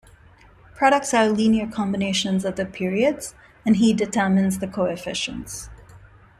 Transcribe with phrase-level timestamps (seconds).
[0.73, 5.69] Products are linear combinations of the periods, and he determines the coefficients.